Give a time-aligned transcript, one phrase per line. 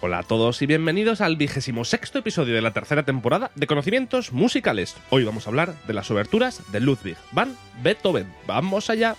[0.00, 4.32] Hola a todos y bienvenidos al vigésimo sexto episodio de la tercera temporada de Conocimientos
[4.32, 4.96] Musicales.
[5.10, 8.34] Hoy vamos a hablar de las oberturas de Ludwig van Beethoven.
[8.48, 9.14] ¡Vamos allá!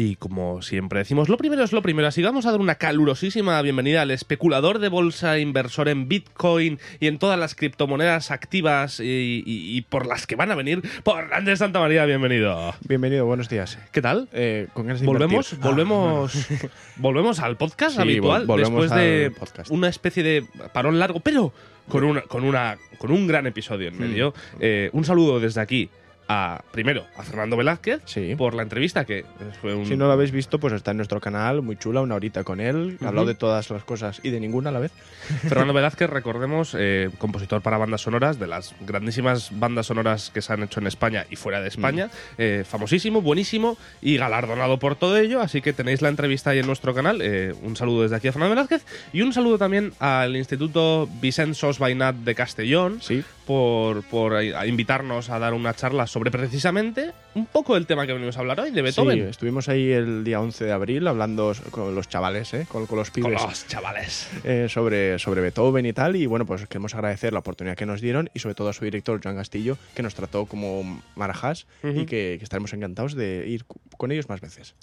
[0.00, 3.60] Y como siempre decimos, lo primero es lo primero, así vamos a dar una calurosísima
[3.62, 9.42] bienvenida al especulador de bolsa, inversor en Bitcoin y en todas las criptomonedas activas y,
[9.44, 12.76] y- y por las que van a venir, por Andrés Santa María, bienvenido.
[12.86, 13.76] Bienvenido, buenos días.
[13.90, 14.28] ¿Qué tal?
[14.32, 15.68] Eh, con ganas de Volvemos, invertir.
[15.68, 16.46] volvemos,
[16.96, 19.68] volvemos al podcast Sí, habitual después de podcast.
[19.72, 21.52] una especie de parón largo, pero
[21.88, 24.00] con una, con una, con un gran episodio en Mm.
[24.00, 24.32] medio.
[24.60, 25.90] Eh, un saludo desde aquí
[26.28, 28.34] a primero a Fernando Velázquez Sí.
[28.36, 29.24] por la entrevista que
[29.60, 32.14] fue un Si no lo habéis visto, pues está en nuestro canal, muy chula, una
[32.16, 33.06] horita con él, Ujú.
[33.08, 34.92] hablado de todas las cosas y de ninguna a la vez.
[35.48, 40.52] Fernando Velázquez, recordemos, eh, compositor para bandas sonoras, de las grandísimas bandas sonoras que se
[40.52, 42.10] han hecho en España y fuera de España.
[42.36, 45.40] eh, famosísimo, buenísimo y galardonado por todo ello.
[45.40, 47.20] Así que tenéis la entrevista ahí en nuestro canal.
[47.22, 51.54] Eh, un saludo desde aquí a Fernando Velázquez y un saludo también al Instituto Vicent
[51.54, 57.12] Sos Bainat de Castellón Sí, por, por a invitarnos a dar una charla sobre precisamente
[57.34, 59.16] un poco el tema que venimos a hablar hoy, de Beethoven.
[59.18, 62.66] sí, estuvimos ahí el día 11 de abril hablando con los chavales, ¿eh?
[62.70, 63.42] con, con los Con pibes.
[63.42, 64.28] los chavales.
[64.44, 66.16] eh, sobre, sobre Beethoven y tal.
[66.16, 68.84] Y bueno, pues queremos agradecer la oportunidad que nos dieron y sobre todo a su
[68.84, 73.64] director, Joan Castillo, que nos trató como marajas y que, que estaremos encantados de ir
[73.96, 74.74] con ellos más veces.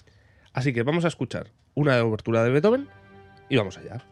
[0.52, 2.88] Así que vamos a escuchar una obertura de Beethoven
[3.48, 4.02] y vamos allá.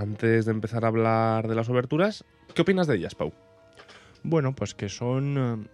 [0.00, 2.24] Antes de empezar a hablar de las oberturas,
[2.54, 3.34] ¿qué opinas de ellas, Pau?
[4.22, 5.36] Bueno, pues que son.
[5.36, 5.68] eh,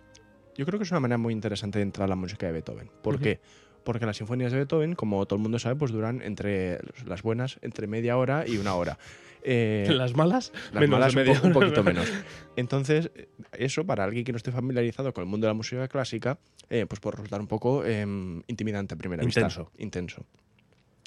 [0.56, 2.90] Yo creo que es una manera muy interesante de entrar a la música de Beethoven.
[3.02, 3.38] ¿Por qué?
[3.84, 7.58] Porque las sinfonías de Beethoven, como todo el mundo sabe, pues duran entre las buenas,
[7.62, 8.98] entre media hora y una hora.
[9.48, 10.50] Eh, ¿Las malas?
[10.72, 12.12] las Menos malas de un, media un poquito menos.
[12.56, 13.12] Entonces,
[13.52, 16.84] eso para alguien que no esté familiarizado con el mundo de la música clásica, eh,
[16.88, 19.66] pues puede resultar un poco em, intimidante a primera Intenso.
[19.66, 19.82] vista.
[19.84, 20.26] Intenso.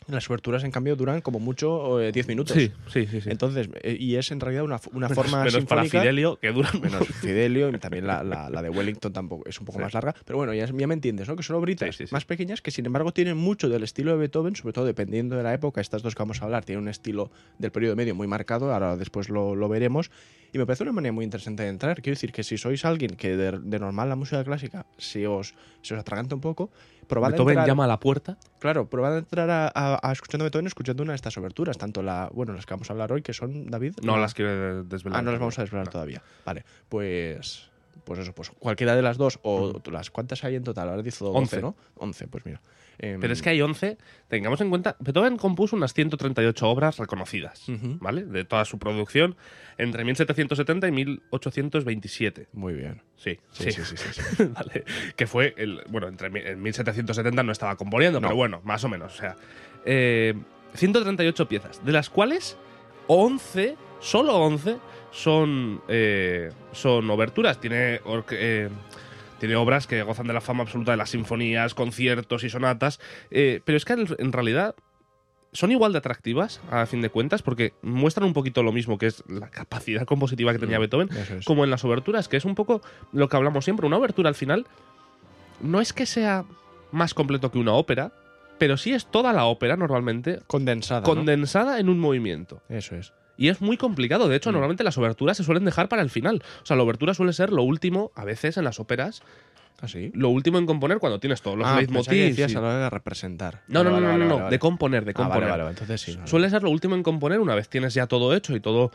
[0.07, 2.55] Las oberturas, en cambio, duran como mucho eh, 10 minutos.
[2.57, 3.21] Sí, sí, sí.
[3.21, 3.29] sí.
[3.29, 6.51] Entonces, eh, y es en realidad una, una Menos- forma menos para sinfónica Fidelio, que
[6.51, 9.83] duran menos Fidelio y también la, la- la de Wellington tampoco es un poco Sí.
[9.83, 11.35] más larga pero bueno ya, ya me entiendes ¿no?
[11.35, 14.55] que son obritas Sí, más pequeñas que sin embargo tienen mucho del estilo de Beethoven
[14.55, 17.29] sobre todo dependiendo de la época estas dos que vamos a hablar tienen un estilo
[17.59, 20.09] del periodo medio muy marcado ahora después lo, lo veremos
[20.51, 23.15] y me parece una manera muy interesante de entrar quiero decir que si sois alguien
[23.15, 26.71] que de, de normal la música clásica se os, se os atraganta un poco
[27.09, 28.37] probad a Beethoven entrar, llama a la puerta.
[28.59, 32.01] claro probad a entrar a, a- a escuchando Beethoven escuchando una de estas oberturas tanto
[32.01, 34.83] la bueno las que vamos a hablar hoy que son David No La- las quiero
[34.85, 35.19] desvelar.
[35.19, 36.21] Ah, no las vamos a desvelar todavía.
[36.45, 37.69] Vale, pues.
[38.03, 41.23] Pues eso, pues cualquiera de las dos, o las cuántas hay en total, ahora dice
[41.23, 41.61] 12, Once.
[41.61, 41.75] ¿no?
[41.95, 42.61] 11, pues mira.
[43.01, 43.97] Em, Pero es que hay 11.
[44.27, 47.63] Tengamos en cuenta, Beethoven compuso unas 138 obras reconocidas.
[48.01, 48.25] ¿vale?
[48.25, 49.37] De toda su producción
[49.77, 52.47] entre 1770 y 1827.
[52.53, 53.01] Muy bien.
[53.15, 54.43] Sí, Sí, sí, sí, sí, sí.
[54.53, 54.83] Vale.
[55.15, 55.81] Que fue el.
[55.89, 58.27] Bueno, entre en 1770 no estaba componiendo, No.
[58.27, 59.13] pero bueno, más o menos.
[59.13, 59.35] O sea,
[59.85, 60.33] eh,
[60.75, 62.57] 138 piezas, de las cuales
[63.07, 64.77] 11, solo 11,
[65.11, 67.59] son, eh, son oberturas.
[67.59, 67.99] Tiene,
[68.31, 68.69] eh,
[69.39, 72.99] tiene obras que gozan de la fama absoluta de las sinfonías, conciertos y sonatas.
[73.31, 74.75] eh, pero es que en, realidad
[75.51, 79.07] son igual de atractivas, a fin de cuentas, porque muestran un poquito lo mismo que
[79.07, 81.45] es la capacidad compositiva que tenía Mm, Beethoven es.
[81.45, 82.81] como en las oberturas, que es un poco
[83.11, 83.87] lo que hablamos siempre.
[83.87, 84.67] Una obertura al final
[85.61, 86.45] no es que sea
[86.91, 88.11] más completo que una ópera,
[88.59, 91.01] pero sí es toda la ópera normalmente Condensada.
[91.01, 91.05] ¿no?
[91.05, 92.61] condensada en un movimiento.
[92.69, 93.13] Eso es.
[93.39, 94.27] Y es muy complicado.
[94.27, 94.37] De Mm.
[94.37, 96.43] hecho, normalmente las oberturas se suelen dejar para el final.
[96.61, 99.21] O sea, la obertura suele ser lo último, a veces en las óperas,
[99.81, 100.11] ¿Así?
[100.13, 102.37] lo último en componer cuando tienes todos los ah, leitmotivs.
[102.37, 103.61] y- a la hora de representar.
[103.69, 105.49] No, no, Vale, no, vale, no, no, vale, de componer, de Ah, vale, componer.
[105.51, 106.19] vale, vale, entonces sí.
[106.25, 108.91] Suele ser lo último en componer, una vez tienes ya todo hecho y todo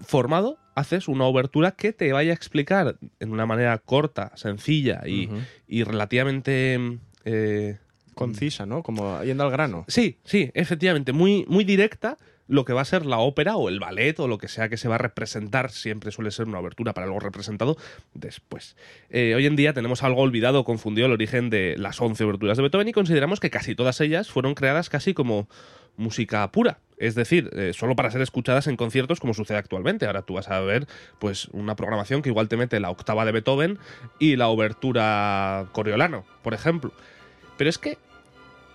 [0.00, 5.26] formado, haces una obertura que te vaya a explicar en una manera corta, sencilla y,
[5.28, 5.36] Ujú.
[5.68, 6.98] y relativamente...
[7.24, 7.78] eh,
[8.14, 8.82] Concisa, ¿no?
[8.82, 9.84] Como yendo al grano.
[9.86, 13.78] Sí, sí, efectivamente, muy, muy directa lo que va a ser la ópera o el
[13.78, 16.94] ballet o lo que sea que se va a representar, siempre suele ser una obertura
[16.94, 17.76] para algo representado
[18.14, 18.76] después.
[19.10, 22.62] Eh, hoy en día tenemos algo olvidado, confundido el origen de las 11 oberturas de
[22.62, 25.48] Beethoven y consideramos que casi todas ellas fueron creadas casi como
[25.96, 30.06] música pura, es decir, eh, solo para ser escuchadas en conciertos como sucede actualmente.
[30.06, 30.86] Ahora tú vas a ver
[31.18, 33.78] pues una programación que igual te mete la octava de Beethoven
[34.18, 36.92] y la obertura Coriolano, por ejemplo.
[37.56, 37.98] Pero es que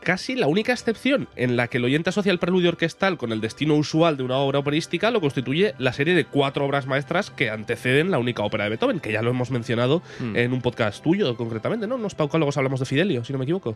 [0.04, 3.42] casi la única excepción en la que el oyente asocia el preludio orquestal con el
[3.42, 7.50] destino usual de una obra operística lo constituye la serie de cuatro obras maestras que
[7.50, 10.36] anteceden la única ópera de Beethoven, que ya lo hemos mencionado Mm.
[10.36, 11.96] en un podcast tuyo concretamente, ¿no?
[11.96, 13.76] En los paucálogos hablamos de Fidelio, si no me equivoco.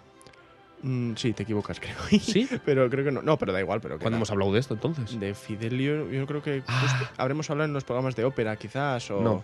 [0.84, 1.96] Mm, sí, te equivocas, creo.
[2.22, 2.48] ¿Sí?
[2.64, 3.22] pero creo que no.
[3.24, 3.82] No, pero da igual.
[3.82, 5.20] Pero ¿Cuándo hemos hablado de esto entonces?
[5.20, 7.10] De Fidelio, yo creo que Ah.
[7.18, 9.22] habremos hablado en los programas de ópera, quizás, o.
[9.22, 9.44] No.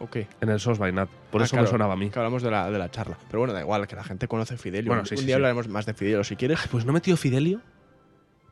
[0.00, 0.28] ¿O qué?
[0.40, 1.08] En el Sos by Nat.
[1.30, 2.10] Por Ah, eso claro, me sonaba a mí.
[2.10, 3.18] Que hablamos de la, de la charla.
[3.28, 4.90] Pero bueno, da igual, que la gente conoce Fidelio.
[4.90, 5.36] Bueno, un sí, un sí, día sí.
[5.36, 6.60] hablaremos más de Fidelio si quieres.
[6.70, 7.60] Pues no metió Fidelio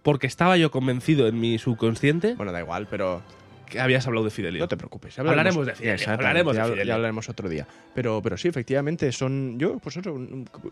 [0.02, 3.22] porque estaba yo convencido en mi subconsciente Bueno, da igual, pero
[3.68, 4.60] que habías hablado de Fidelio.
[4.60, 5.18] no te preocupes.
[5.18, 6.84] Hablaremos de Fidelio, hablaremos de ya, Fidelio.
[6.84, 7.66] ya hablaremos otro día.
[7.94, 9.58] Pero, pero sí, efectivamente, son.
[9.58, 10.16] Yo, pues eso,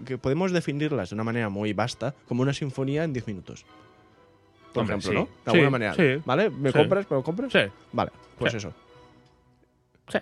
[0.04, 3.64] que podemos definirlas de una manera muy vasta, como una sinfonía en 10 minutos.
[4.72, 5.16] Por Hombre, ejemplo, sí.
[5.16, 5.24] ¿no?
[5.24, 5.94] De Sí, alguna manera.
[5.94, 6.22] sí.
[6.24, 6.50] ¿Vale?
[6.50, 7.06] ¿Me compras?
[7.10, 7.52] ¿Me lo compras?
[7.52, 7.60] Sí,
[7.92, 8.72] Vale, pues eso.
[10.08, 10.18] sí.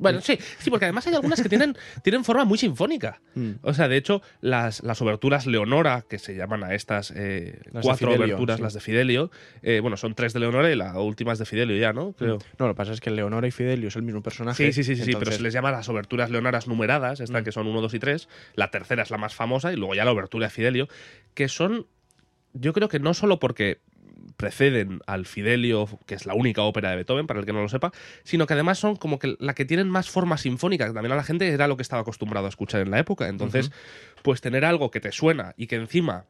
[0.00, 3.20] Bueno, sí, sí, porque además hay algunas que tienen, tienen forma muy sinfónica.
[3.34, 3.50] Mm.
[3.62, 8.08] O sea, de hecho, las, las oberturas Leonora, que se llaman a estas eh, cuatro
[8.08, 8.62] Fidelio, oberturas, sí.
[8.62, 9.30] las de Fidelio,
[9.62, 12.12] eh, bueno, son tres de Leonora y la última es de Fidelio ya, ¿no?
[12.14, 12.38] Creo.
[12.58, 14.72] No, lo que pasa es que Leonora y Fidelio es el mismo personaje.
[14.72, 17.40] Sí, sí, sí, sí, sí, pero entonces- se les llama las oberturas leonaras numeradas, esta
[17.40, 17.44] Mm.
[17.44, 18.28] que son 1, 2 y 3.
[18.54, 20.88] La tercera es la más famosa y luego ya la obertura de Fidelio,
[21.34, 21.86] que son,
[22.54, 23.80] yo creo que no solo porque
[24.40, 27.68] preceden al Fidelio, que es la única ópera de Beethoven, para el que no lo
[27.68, 27.92] sepa,
[28.24, 31.16] sino que además son como que la que tienen más forma sinfónica, que también a
[31.16, 33.28] la gente era lo que estaba acostumbrado a escuchar en la época.
[33.28, 33.70] Entonces,
[34.22, 36.24] pues tener algo que te suena y que encima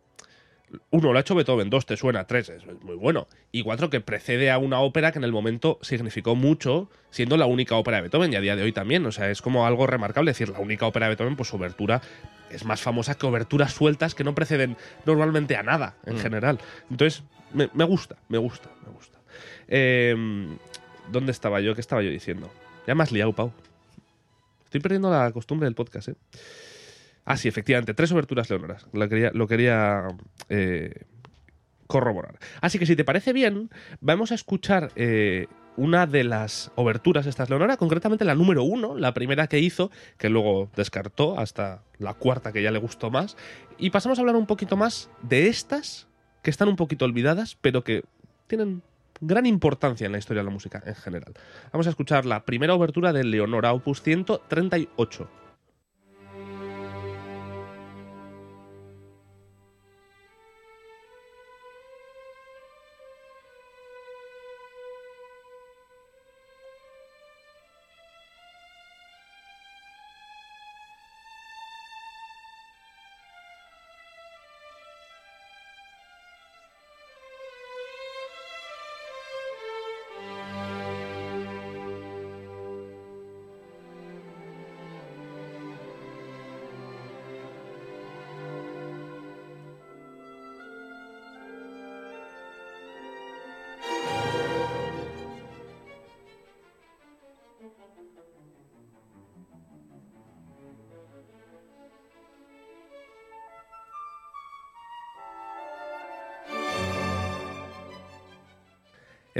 [0.90, 4.00] uno lo ha hecho Beethoven, dos te suena, tres es muy bueno, y cuatro que
[4.00, 8.02] precede a una ópera que en el momento significó mucho, siendo la única ópera de
[8.02, 9.04] Beethoven y a día de hoy también.
[9.04, 12.00] O sea, es como algo remarcable decir, la única ópera de Beethoven, pues su obertura
[12.50, 16.18] es más famosa que oberturas sueltas que no preceden normalmente a nada en Mm.
[16.20, 16.58] general.
[16.88, 19.18] Entonces, me, gusta, me gusta, me gusta.
[19.68, 20.14] Eh,
[21.10, 21.74] ¿Dónde estaba yo?
[21.74, 22.50] ¿Qué estaba yo diciendo?
[22.86, 23.52] Ya me has liado, Pau.
[24.64, 26.14] Estoy perdiendo la costumbre del podcast, ¿eh?
[27.24, 28.86] Ah, sí, efectivamente, tres oberturas leonoras.
[28.92, 30.08] Lo quería, lo quería
[30.48, 31.04] eh,
[31.86, 32.38] corroborar.
[32.60, 33.70] Así que si te parece bien,
[34.00, 35.46] vamos a escuchar eh,
[35.76, 39.90] una de las oberturas de estas Leonora, concretamente la número uno, la primera que hizo,
[40.18, 43.36] que luego descartó hasta la cuarta que ya le gustó más.
[43.78, 46.08] Y pasamos a hablar un poquito más de estas,
[46.42, 48.04] que están un poquito olvidadas, pero que
[48.46, 48.82] tienen
[49.20, 51.34] gran importancia en la historia de la música en general.
[51.72, 55.28] Vamos a escuchar la primera obertura de Leonora, opus 138.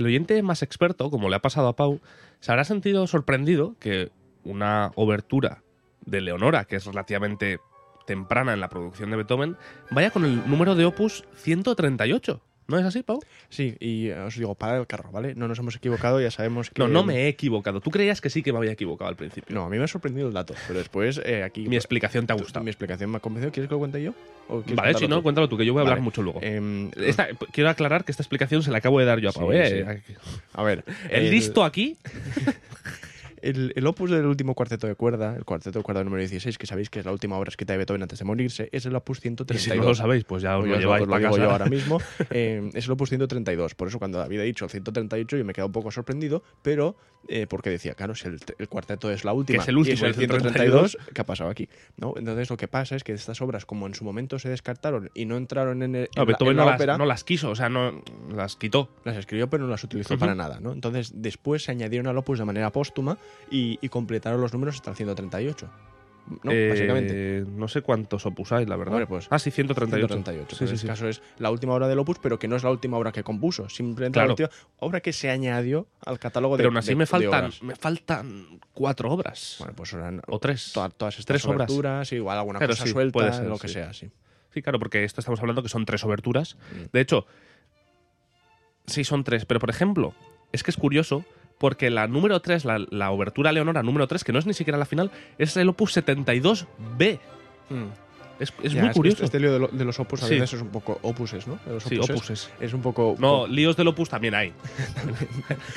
[0.01, 2.01] El oyente más experto, como le ha pasado a Pau,
[2.41, 4.11] se habrá sentido sorprendido que
[4.45, 5.63] una obertura
[6.07, 7.61] de Leonora, que es relativamente
[8.07, 9.59] temprana en la producción de Beethoven,
[9.91, 12.41] vaya con el número de opus 138.
[12.71, 13.21] ¿No es así, Pau?
[13.49, 15.35] Sí, y eh, os digo, para el carro, ¿vale?
[15.35, 16.81] No nos hemos equivocado, ya sabemos que.
[16.81, 17.81] No, no me he equivocado.
[17.81, 19.55] Tú creías que sí que me había equivocado al principio.
[19.55, 21.69] No, a mí me ha sorprendido el dato, pero después eh, aquí.
[21.69, 22.63] Mi explicación te ha gustado.
[22.65, 23.53] Mi explicación me ha convencido.
[23.53, 24.15] ¿Quieres que lo cuente yo?
[24.49, 25.23] ¿O quieres Vale, si no, tú?
[25.25, 26.05] cuéntalo tú, que yo voy a hablar Vale.
[26.05, 26.39] mucho luego.
[26.43, 29.51] Em, Esta- quiero aclarar que esta explicación se la acabo de dar yo a Pau.
[29.51, 30.03] Sí, ¿eh?
[30.55, 31.97] a ver, El listo aquí.
[33.43, 36.67] El, el opus del último cuarteto de cuerda, el cuarteto de cuerda número 16, que
[36.67, 39.19] sabéis que es la última obra escrita de Beethoven antes de morirse, es el opus
[39.19, 39.63] Y 132.
[39.63, 41.99] si no lo sabéis, pues ya os Pues lo lleváis lo digo yo ahora mismo.
[42.31, 43.75] Eh, es el opus 132.
[43.75, 46.43] Por eso cuando David ha dicho el 138 yo me he quedado un poco sorprendido,
[46.63, 46.97] pero
[47.29, 49.95] eh, porque decía, claro, si el, el cuarteto es la última es el último, y
[49.95, 51.69] es el el 132, ¿qué ha pasado aquí?
[51.97, 52.15] ¿No?
[52.17, 55.27] Entonces lo que pasa es que estas obras, como en su momento se descartaron y
[55.27, 57.51] no entraron en, el, No, en la, Beethoven en no la las, no las quiso,
[57.51, 58.03] o sea, no
[58.35, 58.91] las quitó.
[59.05, 60.73] las escribió pero no las utilizó para nada, ¿no?
[60.73, 63.19] Entonces después se añadieron al opus de manera póstuma
[63.51, 65.71] y, y completaron los números hasta el 138.
[66.45, 66.53] ¿No?
[66.53, 67.45] Eh, Básicamente.
[67.57, 68.93] No sé cuántos opus hay, la verdad.
[68.95, 70.07] Hombre, pues, ah, sí, 138.
[70.07, 70.57] 138.
[70.57, 72.71] Sí, Pero sí, caso es la última obra del opus, pero que no es la
[72.71, 73.69] última obra que compuso.
[73.69, 74.29] Simplemente Claro.
[74.29, 77.51] la última obra que se añadió al catálogo de Pero aún así de- me faltan,
[77.63, 79.57] me faltan cuatro obras.
[79.59, 80.71] Bueno, pues eran o tres.
[80.73, 82.13] toda- todas estas tres obras.
[82.13, 84.09] igual alguna Claro, cosa suelta, puede ser, lo que sea, sí.
[84.55, 86.57] Sí, claro, porque esto estamos hablando que son tres oberturas.
[86.73, 86.85] Mm.
[86.93, 87.27] De hecho,
[88.87, 90.15] sí son tres, pero por ejemplo,
[90.53, 91.25] es que es curioso
[91.61, 94.79] porque la número 3, la, la obertura Leonora número 3, que no es ni siquiera
[94.79, 97.21] la final, es el opus 72B.
[98.41, 99.23] Es, es Ya, muy curioso.
[99.25, 100.35] Este lío de, lo- de los opus a Sí.
[100.35, 101.59] veces es un poco opuses, ¿no?
[101.67, 102.51] De los sí, opuses.
[102.59, 103.15] Es un poco.
[103.19, 104.53] No, líos del opus también hay.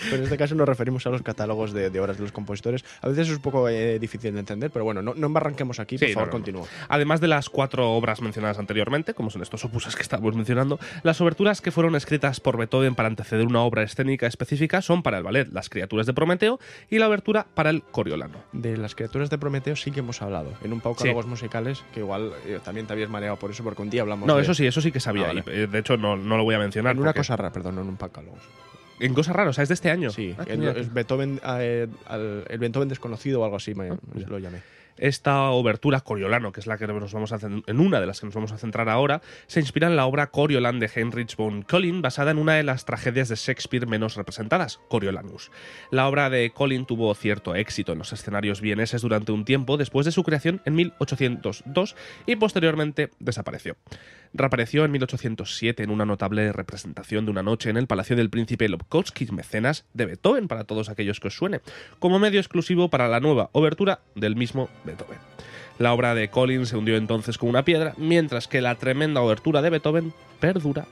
[0.06, 2.84] Pero en este caso nos referimos a los catálogos de, de obras de los compositores.
[3.02, 5.98] A veces es un poco eh, difícil de entender, pero bueno, no, no embarranquemos aquí,
[5.98, 6.38] por Sí, favor, no, no.
[6.38, 6.68] continúa.
[6.90, 11.20] Además de las cuatro obras mencionadas anteriormente, como son estos opuses que estamos mencionando, las
[11.22, 15.24] oberturas que fueron escritas por Beethoven para anteceder una obra escénica específica son para el
[15.24, 18.38] ballet Las criaturas de Prometeo y la obertura para el Coriolano.
[18.54, 20.54] De las criaturas de Prometeo sí que hemos hablado.
[20.64, 20.90] En un Sí.
[20.90, 24.28] catálogos musicales, que igual eh, también te habías mareado por eso, porque un día hablamos
[24.28, 25.24] No, de- eso sí, eso sí que sabía.
[25.24, 25.44] Ah, vale.
[25.48, 26.94] y, eh, de hecho, no, no lo voy a mencionar.
[26.94, 28.42] En una porque- cosa rara, perdón, no en un pacálogos.
[29.00, 30.10] En cosas raras, o sea, es de este año.
[30.12, 34.28] Sí, Ah, el, Beethoven, eh, al- el Beethoven desconocido o algo así me, mira.
[34.30, 34.62] lo llamé.
[34.98, 38.26] Esta obertura Coriolano, que es la que nos vamos a en una de las que
[38.26, 42.02] nos vamos a centrar ahora, se inspira en la obra Coriolan de Heinrich von Collin,
[42.02, 45.52] basada en una de las tragedias de Shakespeare menos representadas, Coriolanus.
[45.92, 50.06] La obra de Collin tuvo cierto éxito en los escenarios vieneses durante un tiempo después
[50.06, 51.96] de su creación en 1802
[52.26, 53.76] y posteriormente desapareció.
[54.36, 58.68] Reapareció en 1807 en una notable representación de una noche en el Palacio del Príncipe
[58.68, 61.62] Lobkowski, mecenas de Beethoven, para todos aquellos que os suene,
[62.00, 65.20] como medio exclusivo para la nueva obertura del mismo Beethoven.
[65.78, 69.62] La obra de Collins se hundió entonces como una piedra, mientras que la tremenda obertura
[69.62, 70.88] de Beethoven perdura.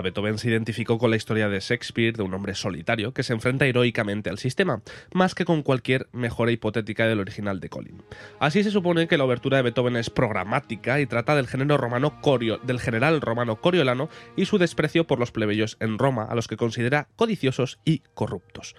[0.00, 3.66] Beethoven se identificó con la historia de Shakespeare de un hombre solitario que se enfrenta
[3.66, 4.82] heroicamente al sistema,
[5.12, 8.02] más que con cualquier mejora hipotética del original de Collin.
[8.38, 12.20] Así se supone que la obertura de Beethoven es programática y trata del género romano
[12.20, 16.48] corio, del general romano Coriolano y su desprecio por los plebeyos en Roma, a los
[16.48, 18.74] que considera codiciosos y corruptos.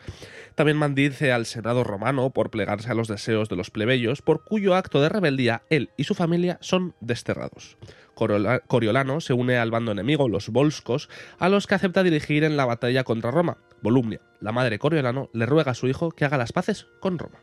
[0.56, 4.76] También maldice al Senado romano por plegarse a los deseos de los plebeyos, por cuyo
[4.76, 7.78] acto de rebeldía él y su familia son desterrados.
[8.16, 12.58] Corola- Coriolano se une al bando enemigo, los Volscos, a los que acepta dirigir en
[12.58, 13.58] la batalla contra Roma.
[13.82, 17.38] Volumnia, la madre Coriolano, le ruega a su hijo que haga las paces con Roma.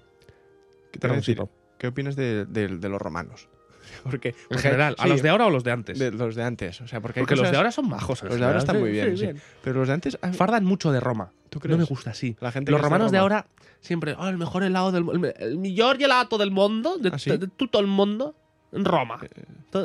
[0.90, 1.40] ¿Qué, te decir?
[1.78, 3.48] ¿Qué opinas de, de- de los romanos?
[4.04, 5.98] Porque, En general, ¿a los de ahora o los de antes?
[5.98, 6.80] de los de antes.
[6.80, 8.22] O sea, porque, hay Porque los de ahora son majos.
[8.22, 9.32] los de ahora están muy bien, sí, sí.
[9.62, 10.18] Pero los de antes.
[10.32, 11.32] Fardan mucho de Roma.
[11.50, 11.78] ¿Tú No crees?
[11.78, 12.36] me gusta así.
[12.40, 13.46] La gente Los de romanos de ahora
[13.80, 17.48] siempre, "Oh, el mejor helado del mundo, el mejor helado del mundo, de, ¿Ah, de
[17.48, 18.34] todo el mundo,
[18.72, 19.18] Roma.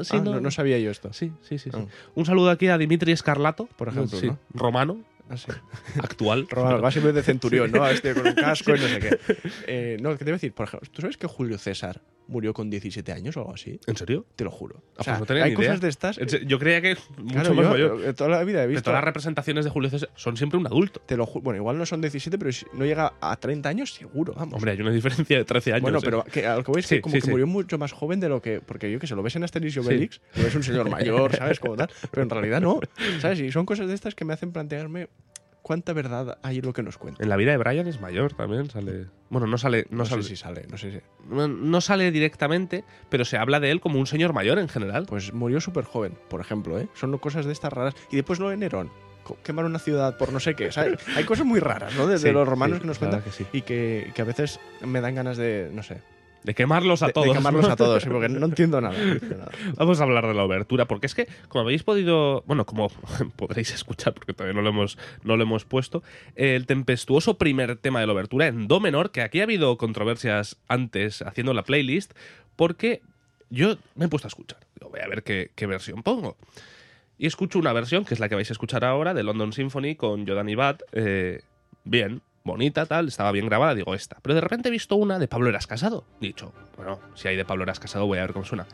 [0.04, 1.12] Sí, ah, no, no sabía yo esto.
[1.14, 1.70] Sí, sí, sí.
[1.72, 1.78] sí.
[1.78, 1.86] Ah.
[2.16, 4.40] Un saludo aquí a Dimitri Escarlato, Por ejemplo, sí, ¿no?
[4.54, 4.98] romano,
[6.02, 6.48] Actual.
[6.50, 7.88] Romano, va siempre de centurión, ¿no?
[7.88, 9.18] Este con un casco y no sé qué.
[9.70, 10.54] Eh, no, ¿qué te iba a decir?
[10.54, 13.80] Por ejemplo, ¿tú sabes que Julio César murió con 17 años o algo así?
[13.88, 14.26] ¿En serio?
[14.36, 14.82] Te lo juro.
[14.98, 15.70] Ah, O sea, pues no tenía hay ni idea.
[15.70, 16.16] cosas de estas.
[16.16, 18.14] Se- Yo creía que mucho Claro, más yo, mayor.
[18.16, 18.84] toda la vida he De visto.
[18.84, 21.02] todas las representaciones de Julio César son siempre un adulto.
[21.06, 23.94] Te lo ju- bueno, igual no son 17, pero si no llega a 30 años,
[23.94, 24.56] seguro, vamos.
[24.56, 25.82] Hombre, hay una diferencia de 13 años.
[25.82, 26.02] bueno, ¿eh?
[26.04, 27.32] pero que, a lo que voy es Sí, que como sí, que sí.
[27.32, 28.62] murió mucho más joven de lo que.
[28.62, 29.80] Porque yo que sé, lo ves en Asterix y.
[29.80, 31.60] Obelix, lo ves un señor mayor, ¿sabes?
[31.60, 31.90] Como tal.
[32.12, 32.80] Pero en realidad no.
[33.20, 33.40] ¿Sabes?
[33.42, 35.08] Y son cosas de estas que me hacen plantearme
[35.68, 37.22] cuánta verdad hay en lo que nos cuentan.
[37.22, 39.08] En la vida de Brian es mayor también, sale.
[39.30, 39.86] Bueno, no sale.
[39.90, 41.00] No, No, sale, sé si sale, no sé si.
[41.30, 45.06] no- no sale directamente, pero se habla de él como un señor mayor en general.
[45.10, 46.88] Pues murió súper joven, por ejemplo, ¿eh?
[46.94, 47.96] Son cosas de estas raras.
[48.10, 48.90] Y después lo de Nerón.
[49.44, 50.70] Quemar una ciudad por no sé qué.
[51.18, 52.08] Hay cosas muy raras, ¿no?
[52.08, 53.20] De, los romanos sí, que nos cuentan.
[53.20, 53.46] verdad que sí.
[53.52, 56.02] Y que, que a veces me dan ganas de, no sé,
[56.44, 57.28] de quemarlos a de- todos.
[57.28, 58.98] De quemarlos a todos, porque no entiendo nada.
[58.98, 59.52] no entiendo nada.
[59.76, 62.90] Vamos a hablar de la obertura, porque es que, como habéis podido, bueno, como
[63.36, 66.04] podréis escuchar, porque todavía no lo hemos, no lo hemos puesto,
[66.36, 70.58] el tempestuoso primer tema de la obertura en do menor, que aquí ha habido controversias
[70.68, 72.14] antes haciendo la playlist,
[72.56, 73.02] porque
[73.50, 74.60] yo me he puesto a escuchar.
[74.76, 76.38] Digo, voy a ver qué, qué versión pongo.
[77.18, 79.96] Y escucho una versión, que es la que vais a escuchar ahora, de London Symphony
[79.96, 80.82] con Jordan Ibat.
[80.92, 81.42] eh,
[81.84, 84.18] bien, bonita, tal, estaba bien grabada, digo esta.
[84.24, 86.06] Pero de repente he visto una de Pablo Eras Casado.
[86.20, 88.66] Dicho, bueno, si hay de Pablo Eras Casado, voy a ver cómo suena.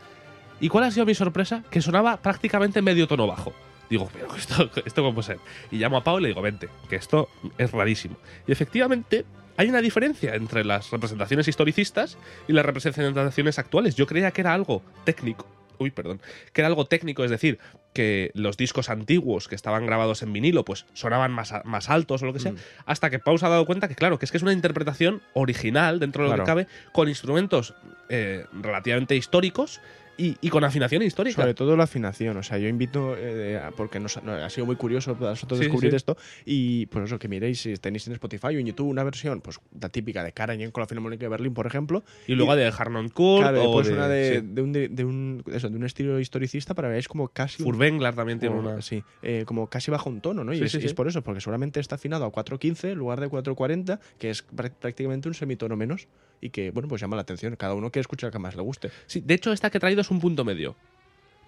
[0.60, 1.62] ¿Y cuál ha sido mi sorpresa?
[1.70, 3.52] Que sonaba prácticamente medio tono bajo.
[3.90, 5.38] Digo, pero esto, esto cómo puede ser.
[5.70, 7.28] Y llamo a Pau y le digo, vente, que esto
[7.58, 8.16] es rarísimo.
[8.46, 9.26] Y efectivamente,
[9.56, 12.16] hay una diferencia entre las representaciones historicistas
[12.48, 13.94] y las representaciones actuales.
[13.94, 15.46] Yo creía que era algo técnico.
[15.78, 16.20] Uy, perdón.
[16.52, 17.58] Que era algo técnico, es decir,
[17.92, 22.26] que los discos antiguos que estaban grabados en vinilo, pues sonaban más, más altos o
[22.26, 22.52] lo que sea.
[22.52, 22.56] Mm.
[22.86, 25.22] Hasta que Pau se ha dado cuenta que, claro, que es que es una interpretación
[25.32, 27.74] original dentro de lo que cabe, con instrumentos
[28.08, 29.80] eh, relativamente históricos
[30.16, 31.42] y, y con afinación histórica.
[31.42, 32.36] Sobre todo la afinación.
[32.36, 35.64] O sea, yo invito, eh, porque nos, no, ha sido muy curioso para nosotros Sí,
[35.66, 35.96] descubrir sí.
[35.96, 36.16] esto.
[36.44, 39.58] Y pues eso, que miréis si tenéis en Spotify o en YouTube una versión, pues
[39.80, 42.02] la típica de Karajan con la Filarmónica de Berlín, por ejemplo.
[42.26, 44.46] y luego de Harnon Kurt claro, o después de, una de, sí.
[44.52, 47.62] de un, de, un, eso, de un estilo historicista para veáis como casi.
[47.62, 48.80] Furtwängler también tiene una.
[48.82, 50.52] Sí, eh, como casi bajo un tono, ¿no?
[50.52, 53.98] Y, es, y por eso, porque seguramente está afinado a 4.15 en lugar de 4.40,
[54.18, 56.06] que es prá- prácticamente un semitono menos
[56.40, 57.56] y que, bueno, pues llama la atención.
[57.56, 58.90] Cada uno quiere escuchar que más le guste.
[59.06, 60.76] Sí, de hecho, esta que he traído es un punto medio.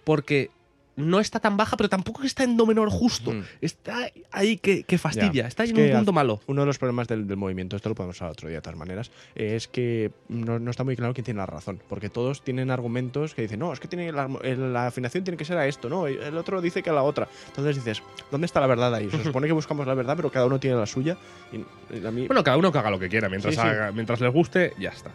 [0.04, 0.50] Porque
[0.96, 3.32] no está tan baja, pero tampoco está en do menor justo.
[3.32, 3.42] Mm.
[3.60, 5.46] Está ahí que, que fastidia.
[5.46, 6.40] Está Es en un punto al- malo.
[6.46, 8.78] Uno de los problemas del, del movimiento, esto lo podemos hablar otro día de todas
[8.78, 11.80] maneras, eh, es que no, no está muy claro quién tiene la razón.
[11.88, 15.44] Porque todos tienen argumentos que dicen, no, es que tiene la, la afinación tiene que
[15.44, 17.28] ser a esto, no, el otro dice que a la otra.
[17.48, 19.10] Entonces dices, ¿dónde está la verdad ahí?
[19.10, 21.16] Se supone que buscamos la verdad, pero cada uno tiene la suya.
[21.52, 21.56] Y,
[21.96, 23.28] y a mí, Bueno, cada uno que haga lo que quiera.
[23.28, 23.66] Mientras, Sí, sí.
[23.66, 25.10] haga- mientras les guste, ya está.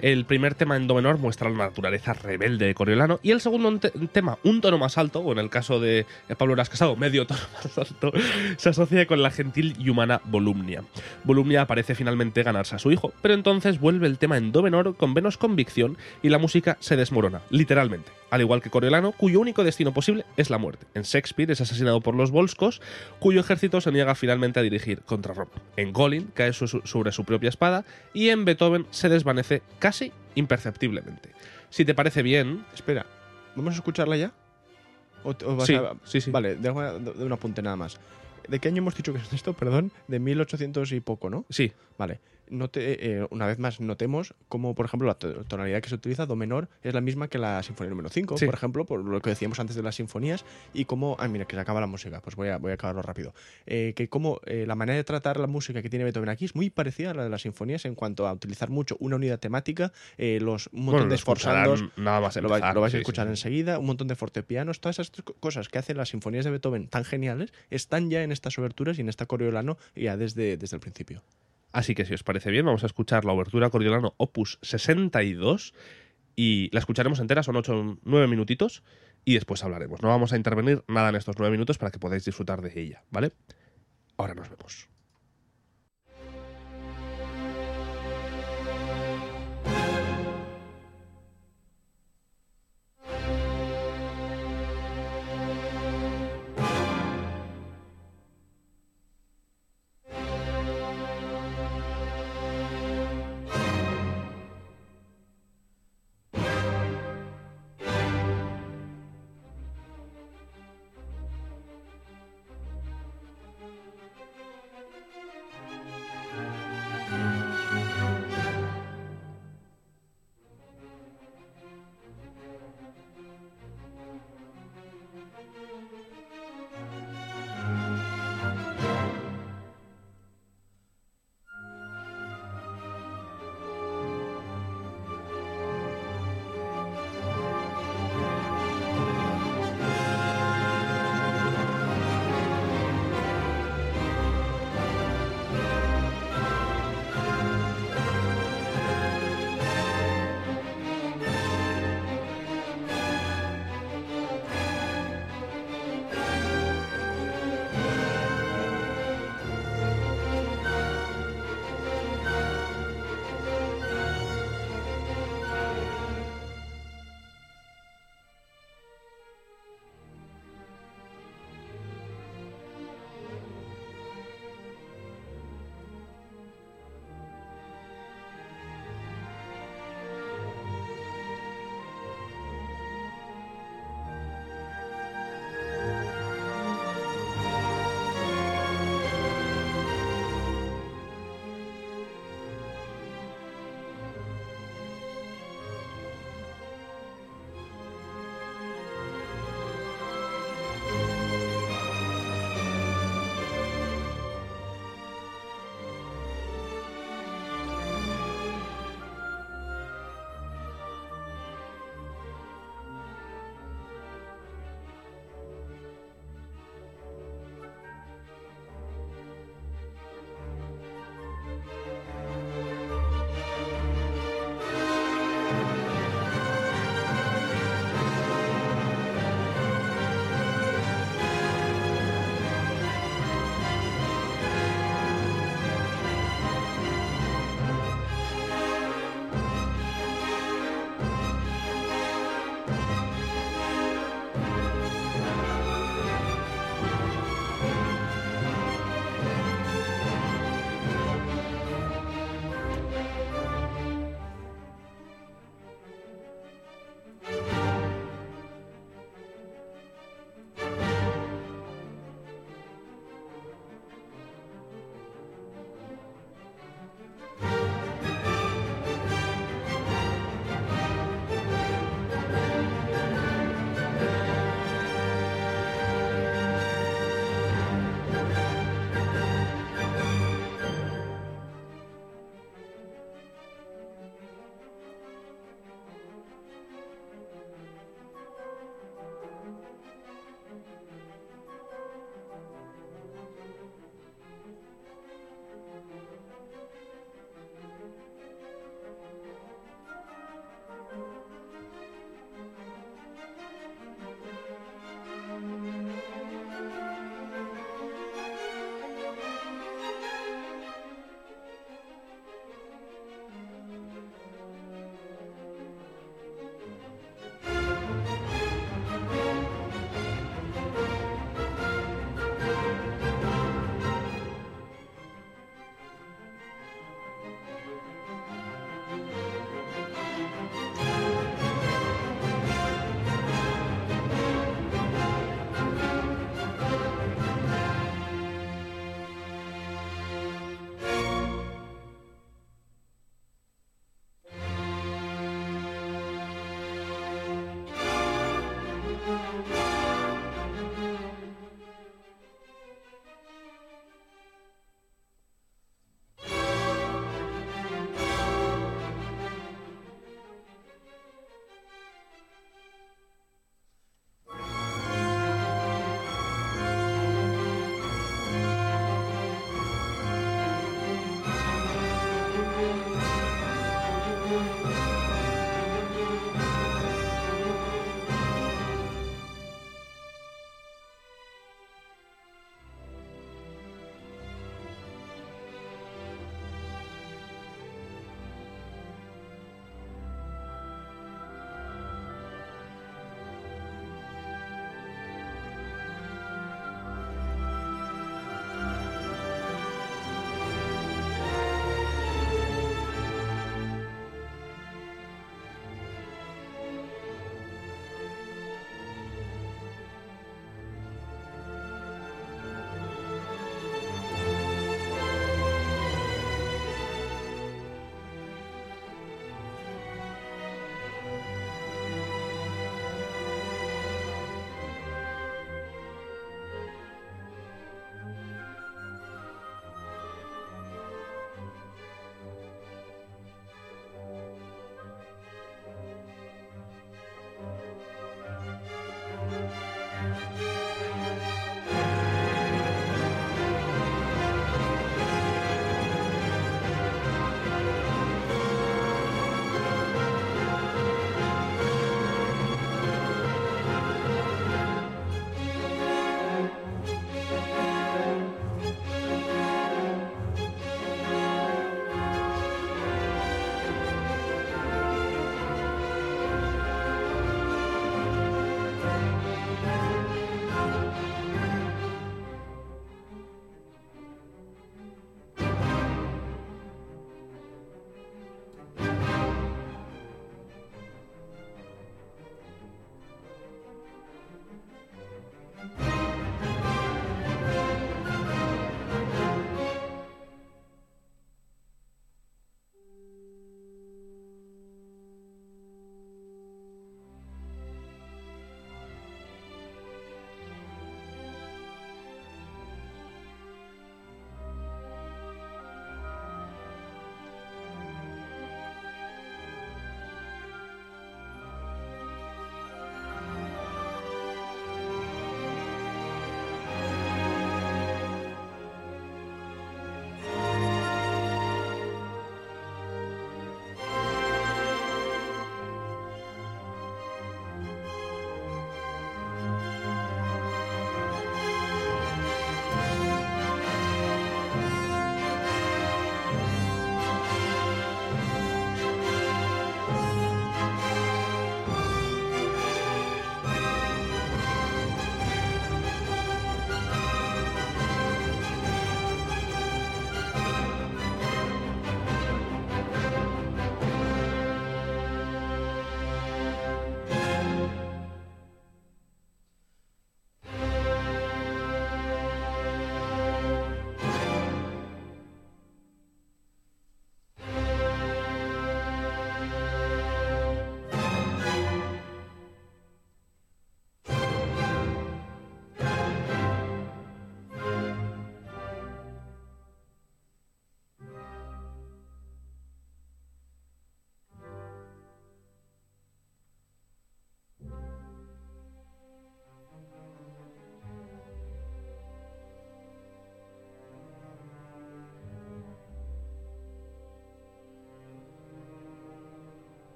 [0.00, 3.18] El primer tema en do menor muestra la naturaleza rebelde de Coriolano.
[3.22, 6.36] Y el segundo te- tema, un tono más alto, o en el caso de de
[6.36, 8.12] Pablo Eras Casado, medio tono más alto,
[8.56, 10.82] se asocia con la gentil y humana Volumnia.
[11.24, 14.96] Volumnia parece finalmente ganarse a su hijo, pero entonces vuelve el tema en do menor
[14.96, 18.10] con menos convicción y la música se desmorona, literalmente.
[18.30, 20.86] Al igual que Coriolano, cuyo único destino posible es la muerte.
[20.94, 22.82] En Shakespeare es asesinado por los Volscos,
[23.20, 25.52] cuyo ejército se niega finalmente a dirigir contra Roma.
[25.76, 31.30] En Golin cae su- sobre su propia espada y en Beethoven se desvanece casi imperceptiblemente.
[31.70, 33.06] Si te parece bien, espera,
[33.54, 34.32] ¿vamos a escucharla ya?
[35.22, 36.30] ¿O, o vas Sí, a- sí, sí.
[36.30, 37.98] Vale, de un apunte nada más.
[38.48, 39.52] ¿De qué año hemos dicho que es esto?
[39.54, 41.44] Perdón, de 1800 y poco, ¿no?
[41.50, 42.20] sí, Vale.
[42.48, 46.26] Note, eh, una vez más, notemos cómo, por ejemplo, la to- tonalidad que se utiliza,
[46.26, 48.46] Do menor, es la misma que la sinfonía número 5, Sí.
[48.46, 51.16] por ejemplo, por lo que decíamos antes de las sinfonías, y cómo.
[51.18, 53.34] Ah, mira, que se acaba la música, pues voy a, voy a acabarlo rápido.
[53.66, 56.54] Eh, que como eh, la manera de tratar la música que tiene Beethoven aquí es
[56.54, 59.92] muy parecida a la de las sinfonías en cuanto a utilizar mucho una unidad temática,
[60.18, 61.84] eh, los, un montón bueno, de esforzandos.
[61.96, 63.30] nada más Lo, va- lo vais sí, a escuchar sí.
[63.30, 66.88] enseguida, un montón de fortepianos, todas esas co- cosas que hacen las sinfonías de Beethoven
[66.88, 70.80] tan geniales están ya en estas oberturas y en esta Coriolano ya desde, desde el
[70.80, 71.22] principio.
[71.76, 75.74] Así que si os parece bien, vamos a escuchar la obertura Coriolano Opus 62
[76.34, 78.82] y la escucharemos entera, son 8 9 minutitos
[79.26, 80.00] y después hablaremos.
[80.00, 83.04] No vamos a intervenir nada en estos 9 minutos para que podáis disfrutar de ella,
[83.10, 83.32] ¿vale?
[84.16, 84.88] Ahora nos vemos.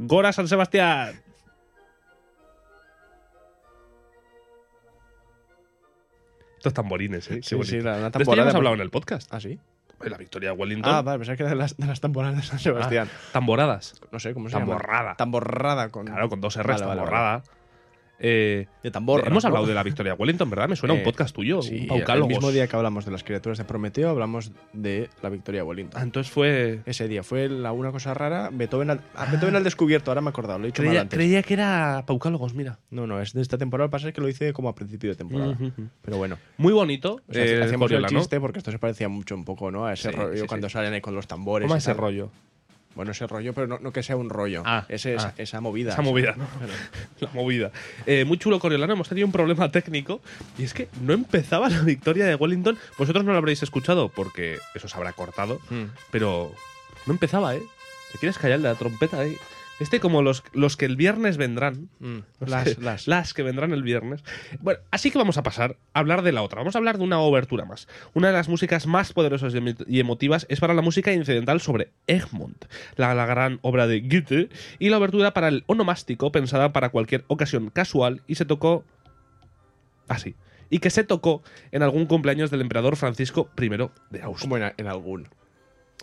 [0.00, 1.20] Gora San Sebastián.
[6.56, 7.36] Estos tamborines, ¿eh?
[7.36, 7.70] Qué Sí, bonito.
[7.70, 9.32] sí, la- la de esto ya hemos hablado en el podcast.
[9.32, 9.58] ¿Ah, sí?
[10.02, 10.94] La victoria de Wellington.
[10.94, 13.08] Ah, vale, pensaba que era de las, de las temporadas de San Sebastián.
[13.32, 14.00] Tamboradas.
[14.10, 14.66] No sé cómo se llama.
[14.66, 15.16] Tamborrada.
[15.16, 16.06] Tamborrada con.
[16.06, 17.42] Claro, con dos R's, Vale, vale, tamborrada.
[18.22, 19.26] Eh, De tambor.
[19.26, 20.68] hemos hablado de la victoria de Wellington, ¿verdad?
[20.68, 23.24] Me suena un Eh, podcast tuyo, Sí, un el mismo día que hablamos de las
[23.24, 25.98] criaturas de Prometeo, hablamos de la victoria de Wellington.
[26.00, 26.80] Ah, entonces fue.
[26.84, 28.50] Ese día fue la, una cosa rara.
[28.52, 31.00] Beethoven al, ah, Beethoven al descubierto, ahora me he acordado, lo he dicho mal Creía,
[31.00, 31.16] antes.
[31.16, 32.78] creía que era Paucálogos, mira.
[32.90, 33.86] No, no, es de esta temporada.
[33.86, 35.56] Lo que pasa es que lo hice como a principio de temporada.
[36.02, 37.20] Pero bueno, Muy bonito.
[37.26, 39.86] o sea, eh, hacíamos el chiste porque esto se parecía mucho un poco, ¿no?
[39.86, 41.70] A ese Sí, rollo sí, cuando salen ahí con los tambores.
[41.70, 42.30] Y ese rollo.
[43.00, 44.62] Bueno, ese rollo, pero no, no que sea un rollo.
[44.66, 45.34] Ah, Ese- esa, ah.
[45.38, 45.92] esa movida.
[45.94, 46.46] Esa movida, ¿no?
[47.20, 47.70] La movida.
[48.04, 50.20] Eh, muy chulo Coriolano, hemos tenido un problema técnico
[50.58, 52.76] y es que no empezaba la victoria de Wellington.
[52.98, 55.84] Vosotros no lo habréis escuchado porque eso se habrá cortado, Mm.
[56.10, 56.52] pero
[57.06, 57.62] no empezaba, ¿eh?
[58.12, 59.34] ¿Te quieres callar de la trompeta ahí?
[59.80, 61.88] Este como los, los que el viernes vendrán.
[61.98, 62.18] Mm.
[62.40, 63.08] No Las, sé, las.
[63.08, 64.22] las que vendrán el viernes.
[64.60, 66.60] Bueno, así que vamos a pasar a hablar de la otra.
[66.60, 67.88] Vamos a hablar de una obertura más.
[68.14, 71.60] Una de las músicas más poderosas y emo- y emotivas es para la música incidental
[71.60, 72.66] sobre Egmont,
[72.96, 77.24] la, la gran obra de Goethe, y la obertura para el onomástico, pensada para cualquier
[77.28, 78.84] ocasión casual, y se tocó
[80.08, 80.34] así.
[80.68, 83.68] Y que se tocó en algún cumpleaños del emperador Francisco I
[84.10, 84.40] de Austria.
[84.40, 85.28] Como en, en algún.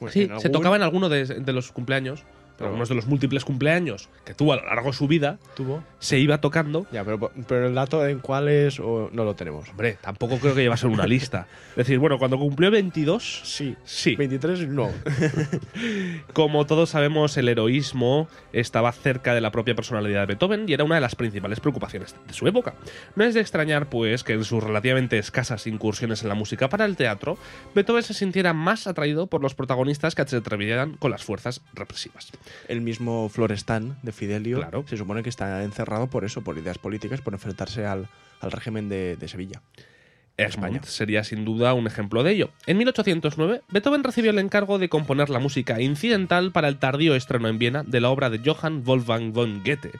[0.09, 2.23] Sí, en se tocaba en alguno de, de los cumpleaños,
[2.57, 5.83] Pero- algunos de los múltiples cumpleaños que tuvo a lo largo de su vida, ¿Tuvo?
[5.99, 9.69] se iba tocando Ya, pero, pero el dato en cuál es o no lo tenemos.
[9.69, 11.47] Hombre, tampoco creo que llevase una lista.
[11.71, 13.75] Es decir, bueno, cuando cumplió 22, Sí.
[13.85, 14.15] sí.
[14.15, 14.89] 23 no.
[16.33, 20.83] Como todos sabemos, el heroísmo estaba cerca de la propia personalidad de Beethoven y era
[20.83, 22.73] una de las principales preocupaciones de su época.
[23.15, 26.85] No es de extrañar, pues, que en sus relativamente escasas incursiones en la música para
[26.85, 27.37] el teatro,
[27.75, 32.31] Beethoven se sintiera más atraído por los protagonistas que se atrevían con las fuerzas represivas.
[32.67, 34.85] El mismo Florestan de Fidelio Claro.
[34.87, 38.07] se supone que está encerrado por eso, por ideas políticas, por enfrentarse al,
[38.41, 39.61] al régimen de, de Sevilla.
[40.39, 40.81] Egmont España.
[40.83, 42.51] sería sin duda un ejemplo de ello.
[42.67, 47.47] En 1809, Beethoven recibió el encargo de componer la música incidental para el tardío estreno
[47.47, 49.93] en Viena de la obra de Johann Wolfgang von Goethe.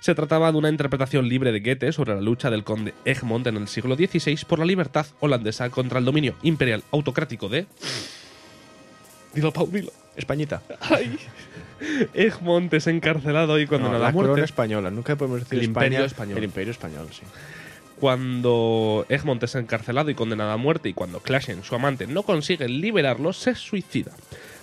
[0.00, 3.56] Se trataba de una interpretación libre de Goethe sobre la lucha del conde Egmont en
[3.58, 7.66] el siglo XVI por la libertad holandesa contra el dominio imperial autocrático de...
[9.34, 9.92] Dilo, Pau, dilo.
[10.16, 10.62] Españita.
[10.80, 11.18] Ay.
[12.14, 14.28] Egmont es encarcelado y condenado No, la a muerte.
[14.30, 14.90] corona española.
[14.90, 15.86] Nunca podemos decir El España.
[15.86, 16.38] imperio español.
[16.38, 17.22] El imperio español, sí.
[18.00, 22.80] Cuando Egmont es encarcelado y condenado a muerte y cuando Clashen, su amante, no consiguen
[22.80, 24.12] liberarlo, se suicida.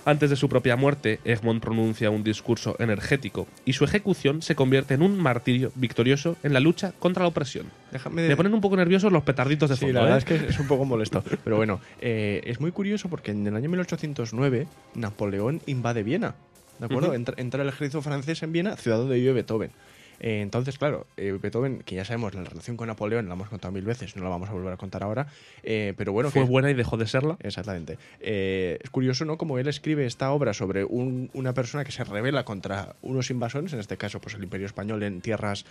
[0.04, 4.96] Antes de su propia muerte, Egmont pronuncia un discurso energético y su ejecución se convierte
[4.96, 7.68] en un martirio victorioso en la lucha contra la opresión.
[7.92, 9.94] Déjame Me ponen un poco nerviosos los petarditos de Sí, fondo.
[10.00, 10.20] la verdad ¿eh?
[10.20, 11.24] es que es un poco molesto.
[11.44, 16.34] Pero bueno, eh, es muy curioso porque en el año 1809 Napoleón invade Viena.
[16.80, 17.14] ¿De acuerdo?
[17.14, 19.70] Entra, entra el ejército francés en Viena, ciudad donde vive Beethoven.
[20.19, 23.71] Eh, entonces, claro, eh, Beethoven, que ya sabemos la relación con Napoleón, la hemos contado
[23.71, 25.28] mil veces, no la vamos a volver a contar ahora.
[25.63, 27.38] eh, pero bueno, Fue que- buena y dejó de serla.
[27.41, 27.97] Exactamente.
[28.19, 29.38] Eh, es curioso, ¿no?
[29.38, 33.74] Como él escribe esta obra sobre un- una persona que se revela contra unos invasores,
[33.74, 35.65] en este caso, pues el Imperio Español en tierras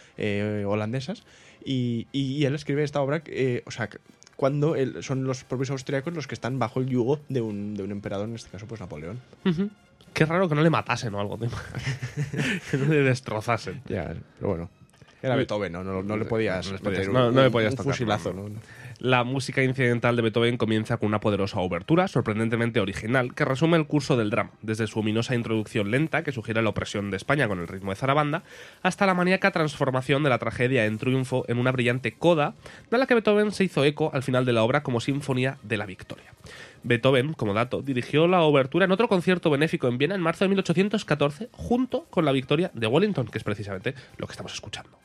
[0.67, 1.25] holandesas,
[1.65, 3.23] y, y él escribe esta obra,
[3.67, 3.99] o sea, que
[4.41, 7.83] cuando él- son los propios austriacos los que están bajo el yugo de un, de
[7.83, 9.21] un emperador, en este caso, pues Napoleón.
[10.15, 11.37] Qué raro que no le matasen o algo.
[11.37, 11.51] tío.
[12.71, 13.83] que no le destrozasen.
[13.87, 14.71] Ya, pero bueno.
[15.23, 15.85] Era Beethoven, ¿no?
[15.85, 18.49] No, no le podías, No podías- no- le podías un tocar, fusilazo, ¿no?
[19.01, 23.87] La música incidental de Beethoven comienza con una poderosa obertura, sorprendentemente original, que resume el
[23.87, 27.61] curso del drama, desde su ominosa introducción lenta, que sugiere la opresión de España con
[27.61, 28.43] el ritmo de zarabanda,
[28.83, 32.53] hasta la maníaca transformación de la tragedia en triunfo en una brillante coda,
[32.91, 35.79] de la que Beethoven se hizo eco al final de la obra como Sinfonía de
[35.79, 36.35] la Victoria.
[36.83, 40.51] Beethoven, como dato, dirigió la obertura en otro concierto benéfico en Viena en marzo de
[40.51, 44.99] 1814, junto con la Victoria de Wellington, que es precisamente lo que estamos escuchando.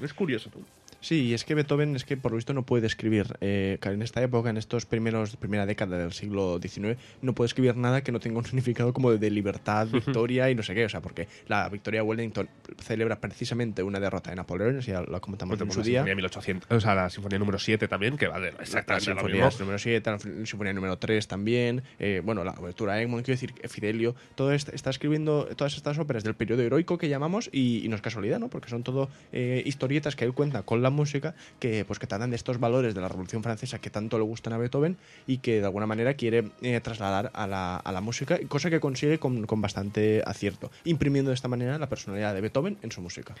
[0.00, 0.60] Es curioso, tú.
[1.02, 3.26] Sí, y es que Beethoven es que por lo visto no puede escribir.
[3.40, 7.76] eh, en esta época, en estos primeros, primera década del siglo XIX, no puede escribir
[7.76, 10.84] nada que no tenga un significado como de libertad, victoria y no sé qué.
[10.84, 15.18] O sea, porque la victoria de Wellington celebra precisamente una derrota de Napoleón, ya la
[15.18, 15.92] comentamos en su la día.
[15.98, 19.16] sinfonía 1800, o sea, la sinfonía número 7 también, que va de La exactamente lo
[19.16, 23.40] sinfonía número 7, la sinfonía número 3 también, eh, bueno, la obertura de Egmont, quiero
[23.40, 27.84] decir, Fidelio, todo esto, está escribiendo todas estas óperas del periodo heroico que llamamos y,
[27.84, 28.48] y no es casualidad, ¿no?
[28.48, 32.30] Porque son todo eh, historietas que él cuenta con la música que pues que tratan
[32.30, 35.60] de estos valores de la Revolución Francesa que tanto le gustan a Beethoven y que
[35.60, 39.46] de alguna manera quiere eh, trasladar a la, a la música, cosa que consigue con,
[39.46, 43.34] con bastante acierto, imprimiendo de esta manera la personalidad de Beethoven en su música.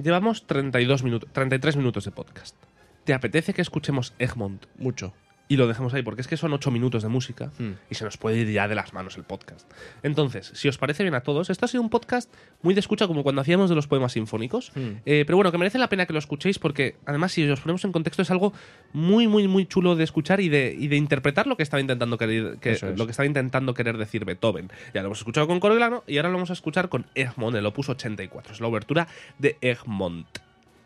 [0.00, 2.54] Llevamos 32 minutos, 33 minutos de podcast.
[3.04, 5.12] ¿Te apetece que escuchemos Egmont Mucho.
[5.50, 7.72] Y lo dejemos ahí, porque es que son ocho minutos de música Hmm.
[7.90, 9.70] y se nos puede ir ya de las manos el podcast.
[10.02, 12.32] Entonces, si os parece bien a todos, esto ha sido un podcast
[12.62, 14.96] muy de escucha como cuando hacíamos de los poemas sinfónicos, Hmm.
[15.06, 17.84] Eh, pero bueno, que merece la pena que lo escuchéis porque además si os ponemos
[17.84, 18.52] en contexto es algo
[18.92, 22.18] muy, muy, muy chulo de escuchar y de, y de interpretar lo que estaba intentando
[22.18, 22.98] querer, que, Eso es.
[22.98, 24.70] lo que estaba intentando querer decir Beethoven.
[24.92, 27.64] Ya lo hemos escuchado con Coriolano y ahora lo vamos a escuchar con Egmont, el
[27.66, 28.52] opus 84.
[28.52, 29.08] Es la obertura
[29.38, 30.26] de Egmont.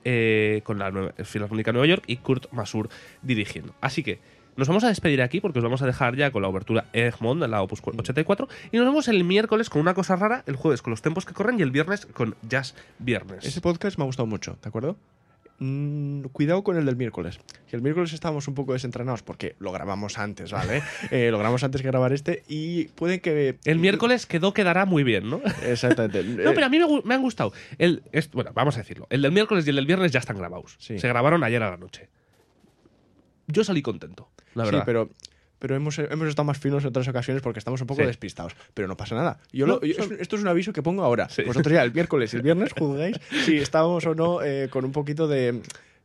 [0.04, 2.88] eh, con la Filarmónica de Nueva York y Kurt Masur
[3.22, 3.72] dirigiendo.
[3.80, 4.18] Así que
[4.56, 7.42] nos vamos a despedir aquí porque os vamos a dejar ya con la obertura Egmont
[7.42, 10.90] la Opus 84 y nos vemos el miércoles con una cosa rara, el jueves con
[10.90, 13.44] los tempos que corren y el viernes con Jazz Viernes.
[13.44, 14.96] Ese podcast me ha gustado mucho, ¿de acuerdo?
[15.64, 17.38] Mm, cuidado con el del miércoles.
[17.70, 20.82] Que el miércoles estábamos un poco desentrenados porque lo grabamos antes, ¿vale?
[21.12, 23.58] Eh, lo grabamos antes que grabar este y puede que...
[23.64, 25.40] El miércoles quedó, quedará muy bien, ¿no?
[25.64, 26.24] Exactamente.
[26.42, 27.52] No, pero a mí me, han gustado.
[27.78, 29.06] El, es- bueno, vamos a decirlo.
[29.08, 30.76] El del miércoles y el del viernes ya están grabados.
[30.80, 30.98] Sí.
[30.98, 32.08] Se grabaron ayer a la noche.
[33.46, 34.80] Yo salí contento, la verdad.
[34.80, 35.10] Sí, pero,
[35.58, 38.06] pero hemos, hemos estado más finos en otras ocasiones porque estamos un poco Sí.
[38.06, 38.54] despistados.
[38.74, 39.38] Pero no pasa nada.
[39.52, 41.28] Yo No, lo- yo- son- esto es un aviso que pongo ahora.
[41.28, 41.42] Sí.
[41.42, 44.92] Vosotros ya el miércoles y el viernes juzgáis si estábamos o no eh, con un
[44.92, 45.60] poquito de...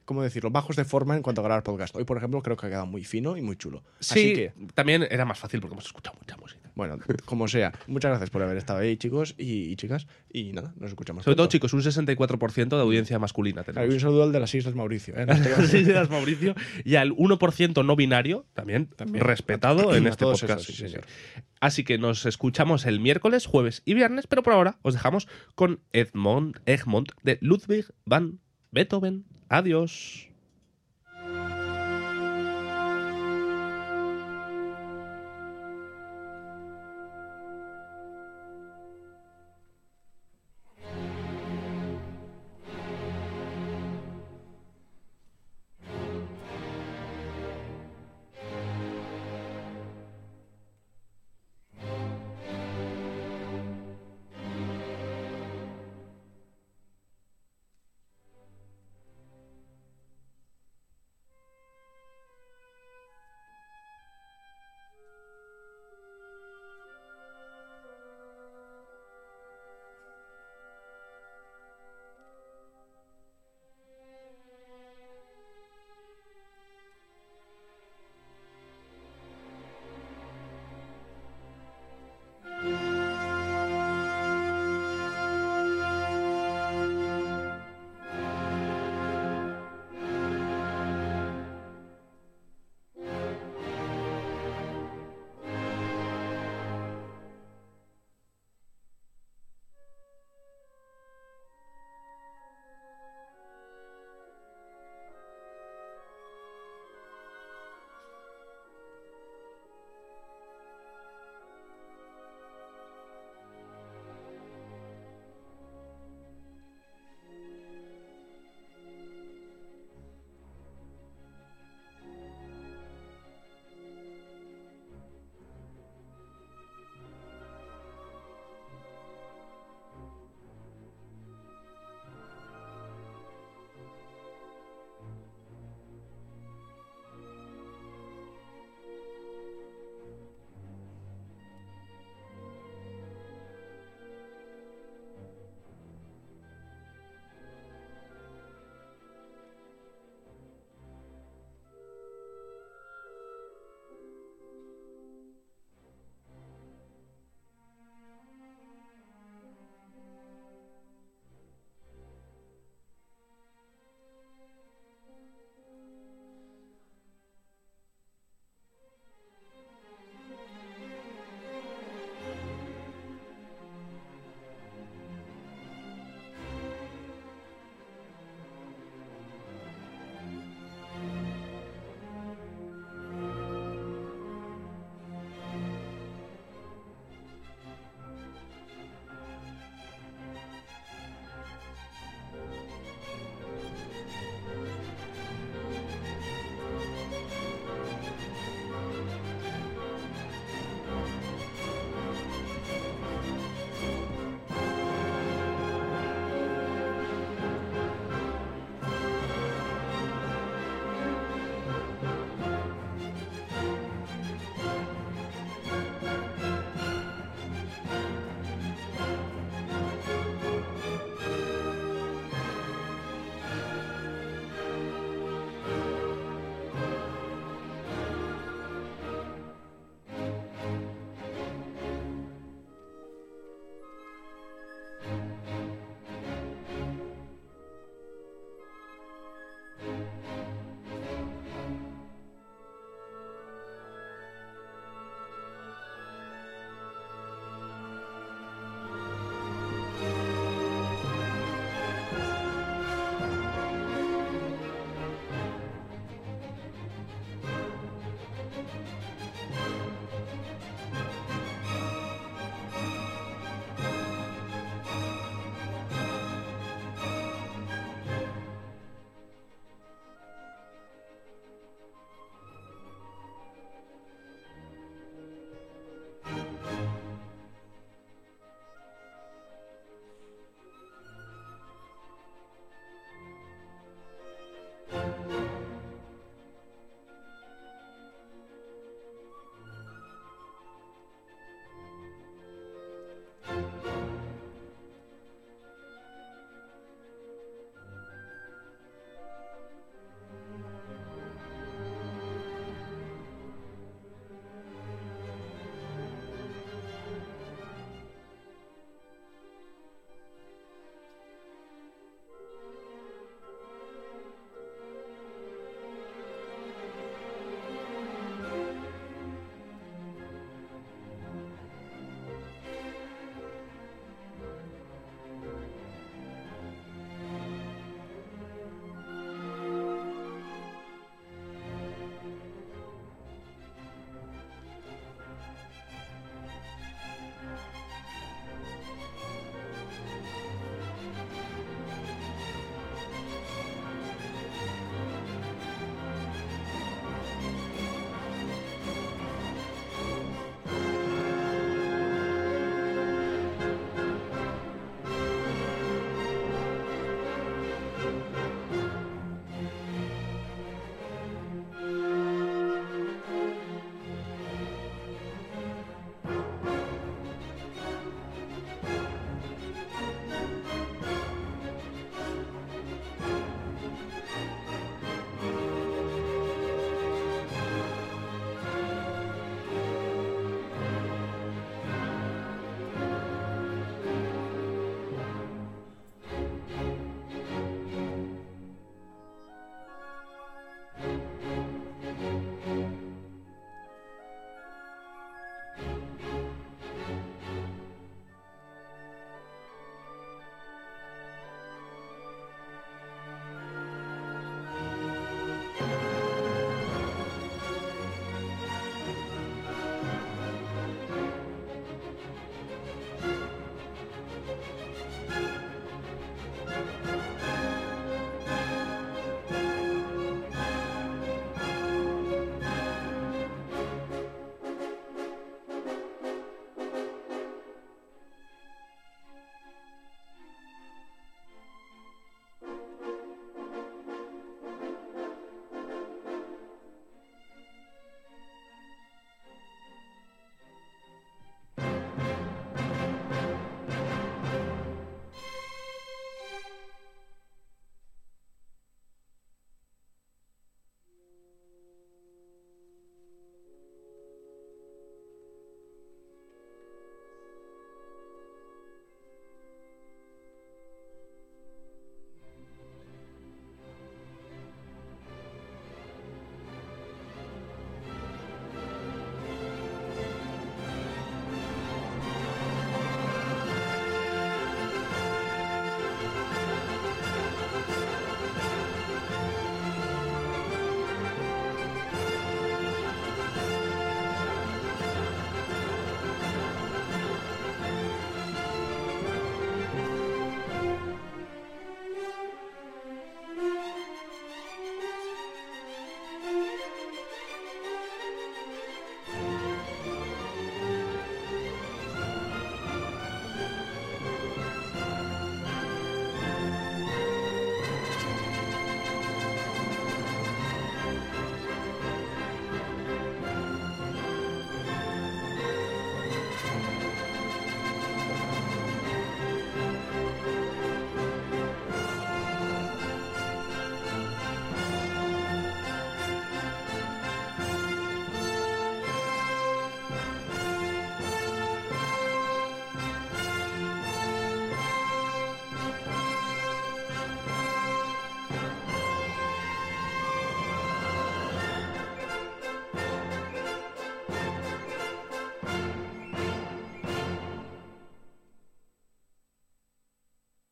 [0.07, 0.49] ¿Cómo decirlo?
[0.51, 1.93] Bajos de forma en cuanto a grabar podcast.
[1.93, 3.83] Hoy, por ejemplo, creo que ha quedado muy fino y muy chulo.
[3.99, 6.71] sí, Así que, también era más fácil porque hemos escuchado mucha música.
[6.75, 7.73] bueno, como sea.
[7.87, 10.08] Muchas gracias por haber estado ahí, chicos y, y chicas.
[10.31, 11.25] Y nada, nos escuchamos.
[11.25, 13.93] Sobre todo, chicos, un 64% de audiencia masculina tenemos.
[13.93, 15.13] un saludo al de las Islas Mauricio.
[15.17, 15.25] ¿eh?
[15.67, 16.55] Sí, das, Mauricio.
[16.85, 19.25] Y al 1% no binario, también, También.
[19.25, 20.62] respetado en este podcast.
[20.62, 20.89] esos, sí, Sí, sí.
[20.89, 21.05] señor.
[21.60, 25.81] Así que nos escuchamos el miércoles, jueves y viernes, pero por ahora os dejamos con
[25.91, 28.39] Edmond, Egmont de Ludwig van
[28.71, 29.23] Beethoven.
[29.49, 30.27] Adiós.